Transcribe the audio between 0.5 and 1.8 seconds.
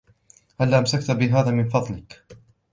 هلا أمسكت بهذا من